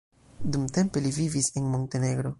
Dumtempe 0.55 0.99
li 1.05 1.11
vivis 1.19 1.51
en 1.61 1.69
Montenegro. 1.75 2.29